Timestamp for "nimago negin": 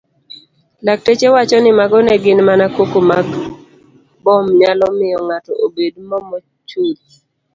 1.61-2.39